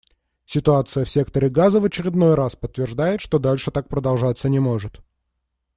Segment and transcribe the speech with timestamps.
[0.47, 4.99] Ситуация в секторе Газа в очередной раз подтверждает, что дальше так продолжаться не может.